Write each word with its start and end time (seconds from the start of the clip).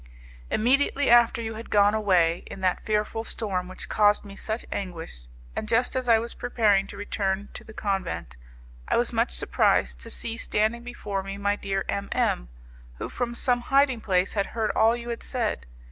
"Immediately 0.49 1.11
after 1.11 1.43
you 1.43 1.53
had 1.53 1.69
gone 1.69 1.93
away 1.93 2.39
in 2.47 2.61
that 2.61 2.83
fearful 2.83 3.23
storm 3.23 3.67
which 3.67 3.87
caused 3.87 4.25
me 4.25 4.35
such 4.35 4.65
anguish, 4.71 5.25
and 5.55 5.67
just 5.69 5.95
as 5.95 6.09
I 6.09 6.17
was 6.17 6.33
preparing 6.33 6.87
to 6.87 6.97
return 6.97 7.49
to 7.53 7.63
the 7.63 7.71
convent, 7.71 8.35
I 8.87 8.97
was 8.97 9.13
much 9.13 9.31
surprised 9.31 9.99
to 9.99 10.09
see 10.09 10.37
standing 10.37 10.81
before 10.83 11.21
me 11.21 11.37
my 11.37 11.55
dear 11.55 11.85
M 11.87 12.09
M, 12.13 12.49
who 12.95 13.09
from 13.09 13.35
some 13.35 13.61
hiding 13.61 14.01
place 14.01 14.33
had 14.33 14.47
heard 14.57 14.71
all 14.71 14.95
you 14.97 15.09
had 15.09 15.21
said. 15.21 15.67